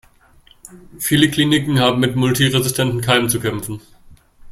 Viele 0.97 1.29
Kliniken 1.29 1.77
haben 1.79 1.99
mit 1.99 2.15
multiresistenten 2.15 3.01
Keimen 3.01 3.29
zu 3.29 3.39
kämpfen. 3.39 3.81